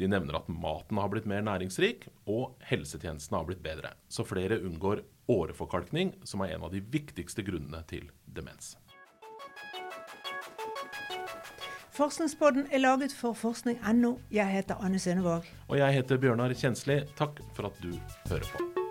De 0.00 0.08
nevner 0.08 0.38
at 0.38 0.48
maten 0.48 0.96
har 0.96 1.10
blitt 1.12 1.26
mer 1.28 1.42
næringsrik, 1.44 2.06
og 2.24 2.54
helsetjenestene 2.70 3.42
har 3.42 3.48
blitt 3.50 3.60
bedre. 3.64 3.92
Så 4.08 4.24
flere 4.24 4.62
unngår 4.64 5.02
åreforkalkning, 5.32 6.14
som 6.24 6.44
er 6.44 6.54
en 6.54 6.64
av 6.68 6.72
de 6.72 6.80
viktigste 6.94 7.44
grunnene 7.44 7.82
til 7.90 8.08
demens. 8.24 8.78
Forskningspodden 11.92 12.66
er 12.72 12.78
laget 12.78 13.12
for 13.12 13.32
forskning.no. 13.36 14.14
Jeg 14.32 14.48
heter 14.48 14.80
Anne 14.80 14.98
Sønnevåg. 14.98 15.44
Og 15.68 15.78
jeg 15.78 15.92
heter 15.92 16.16
Bjørnar 16.16 16.54
Kjensli. 16.56 17.02
Takk 17.18 17.42
for 17.52 17.68
at 17.68 17.82
du 17.84 17.92
hører 18.30 18.48
på. 18.48 18.81